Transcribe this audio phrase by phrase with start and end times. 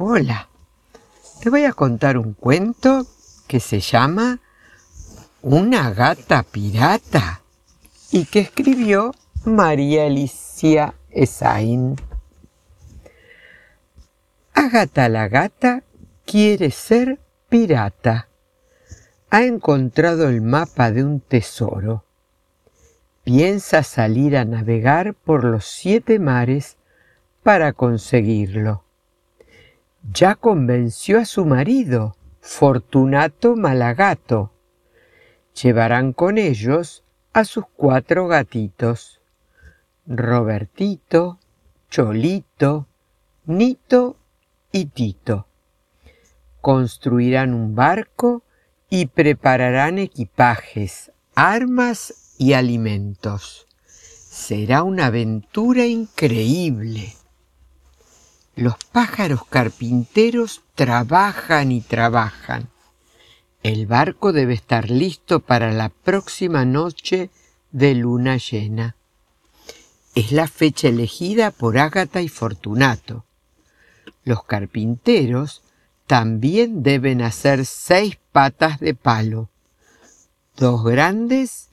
[0.00, 0.48] Hola,
[1.42, 3.04] te voy a contar un cuento
[3.48, 4.38] que se llama
[5.42, 7.40] Una gata pirata
[8.12, 9.10] y que escribió
[9.44, 11.96] María Alicia Esain.
[14.54, 15.82] Agata la gata
[16.24, 17.18] quiere ser
[17.48, 18.28] pirata.
[19.30, 22.04] Ha encontrado el mapa de un tesoro.
[23.24, 26.76] Piensa salir a navegar por los siete mares
[27.42, 28.84] para conseguirlo
[30.02, 34.52] ya convenció a su marido, Fortunato Malagato.
[35.60, 39.20] Llevarán con ellos a sus cuatro gatitos,
[40.06, 41.38] Robertito,
[41.90, 42.86] Cholito,
[43.44, 44.16] Nito
[44.72, 45.46] y Tito.
[46.60, 48.42] Construirán un barco
[48.90, 53.66] y prepararán equipajes, armas y alimentos.
[53.84, 57.17] Será una aventura increíble.
[58.58, 62.68] Los pájaros carpinteros trabajan y trabajan.
[63.62, 67.30] El barco debe estar listo para la próxima noche
[67.70, 68.96] de luna llena.
[70.16, 73.24] Es la fecha elegida por Ágata y Fortunato.
[74.24, 75.62] Los carpinteros
[76.08, 79.50] también deben hacer seis patas de palo,
[80.56, 81.68] dos grandes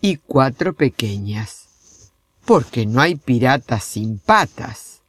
[0.00, 1.68] y cuatro pequeñas,
[2.46, 5.01] porque no hay piratas sin patas.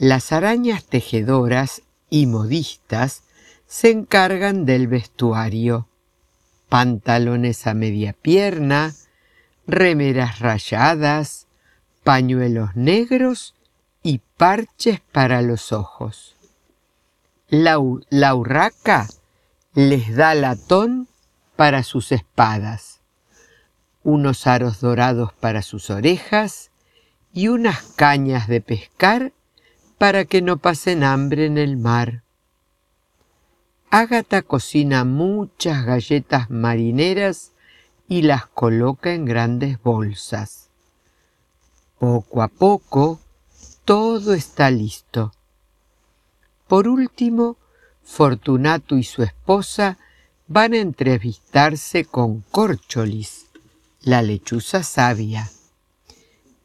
[0.00, 3.22] Las arañas tejedoras y modistas
[3.66, 5.88] se encargan del vestuario.
[6.70, 8.94] Pantalones a media pierna,
[9.66, 11.48] remeras rayadas,
[12.02, 13.54] pañuelos negros
[14.02, 16.34] y parches para los ojos.
[17.48, 19.06] La, urraca
[19.74, 21.08] les da latón
[21.56, 23.02] para sus espadas,
[24.02, 26.70] unos aros dorados para sus orejas
[27.34, 29.34] y unas cañas de pescar
[30.00, 32.22] para que no pasen hambre en el mar.
[33.90, 37.52] Ágata cocina muchas galletas marineras
[38.08, 40.70] y las coloca en grandes bolsas.
[41.98, 43.20] Poco a poco,
[43.84, 45.32] todo está listo.
[46.66, 47.58] Por último,
[48.02, 49.98] Fortunato y su esposa
[50.48, 53.48] van a entrevistarse con Córcholis,
[54.00, 55.50] la lechuza sabia.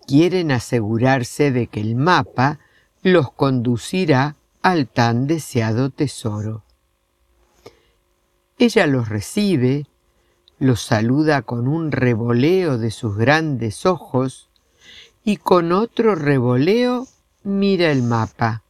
[0.08, 2.62] Quieren asegurarse de que el mapa
[3.06, 6.64] los conducirá al tan deseado tesoro.
[8.58, 9.86] Ella los recibe,
[10.58, 14.50] los saluda con un revoleo de sus grandes ojos
[15.24, 17.08] y con otro revoleo
[17.44, 18.64] mira el mapa.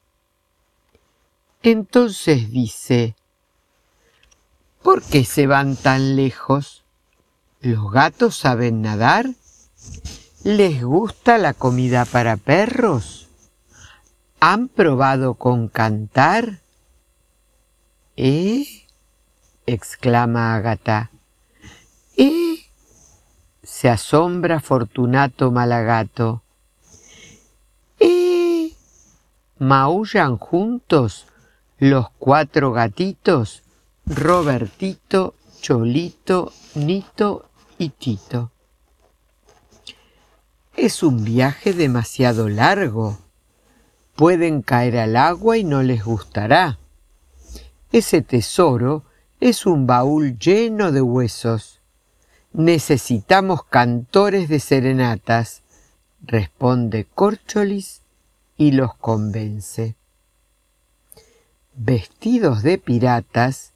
[1.64, 3.16] Entonces dice,
[4.84, 6.84] ¿por qué se van tan lejos?
[7.62, 9.30] ¿Los gatos saben nadar?
[10.44, 13.25] ¿Les gusta la comida para perros?
[14.48, 16.60] ¿Han probado con cantar?
[18.16, 18.86] ¿Eh?
[19.66, 21.10] exclama Agata.
[22.16, 22.58] ¿Eh?
[23.64, 26.44] se asombra Fortunato Malagato.
[28.00, 28.74] ¿Eh?
[29.58, 31.26] maullan juntos
[31.80, 33.64] los cuatro gatitos,
[34.06, 38.52] Robertito, Cholito, Nito y Tito.
[40.76, 43.25] Es un viaje demasiado largo,
[44.16, 46.80] pueden caer al agua y no les gustará.
[47.92, 49.04] Ese tesoro
[49.40, 51.82] es un baúl lleno de huesos.
[52.54, 55.62] Necesitamos cantores de serenatas,
[56.22, 58.02] responde Córcholis
[58.58, 59.96] y los convence.
[61.74, 63.74] Vestidos de piratas,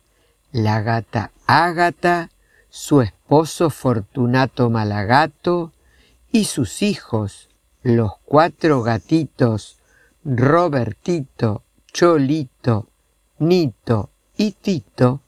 [0.54, 2.30] la gata Ágata,
[2.70, 5.74] su esposo Fortunato Malagato
[6.32, 7.50] y sus hijos,
[7.84, 9.79] los cuatro gatitos
[10.32, 12.88] Robertito, Cholito,
[13.40, 15.22] Nito y Tito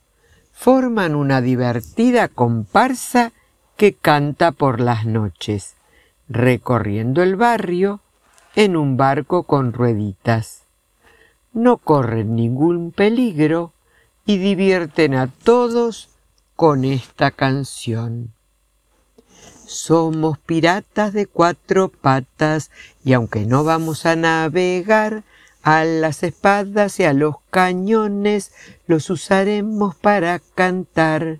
[0.51, 3.31] forman una divertida comparsa
[3.77, 5.73] que canta por las noches,
[6.29, 8.01] recorriendo el barrio
[8.55, 10.65] en un barco con rueditas.
[11.51, 13.73] No corren ningún peligro
[14.27, 16.09] y divierten a todos
[16.55, 18.33] con esta canción.
[19.71, 22.71] Somos piratas de cuatro patas
[23.05, 25.23] y aunque no vamos a navegar,
[25.63, 28.51] a las espadas y a los cañones
[28.85, 31.39] los usaremos para cantar.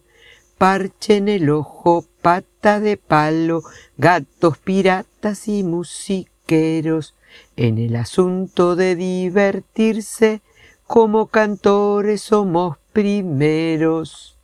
[0.57, 3.63] Parche en el ojo, pata de palo,
[3.97, 7.15] gatos piratas y musiqueros.
[7.57, 10.41] En el asunto de divertirse,
[10.87, 14.37] como cantores somos primeros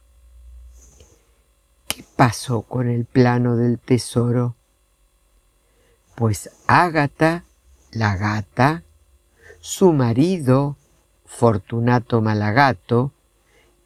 [2.03, 4.55] pasó con el plano del tesoro?
[6.15, 7.43] Pues Ágata,
[7.91, 8.83] la gata,
[9.59, 10.77] su marido,
[11.25, 13.11] Fortunato Malagato,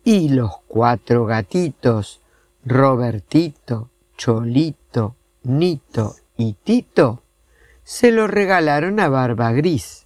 [0.04, 2.22] y los cuatro gatitos,
[2.66, 7.24] Robertito, Cholito, Nito y Tito,
[7.84, 10.06] se lo regalaron a Barba Gris,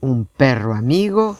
[0.00, 1.36] un perro amigo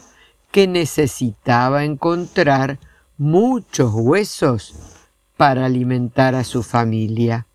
[0.50, 2.78] que necesitaba encontrar
[3.16, 4.93] muchos huesos
[5.36, 7.46] para alimentar a su familia.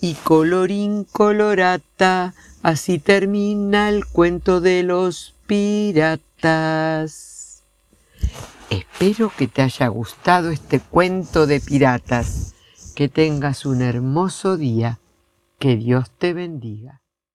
[0.00, 7.28] Y colorín colorata, así termina el cuento de los piratas.
[8.70, 12.54] Espero que te haya gustado este cuento de piratas.
[12.94, 14.98] Que tengas un hermoso día.
[15.58, 17.00] Que Dios te bendiga.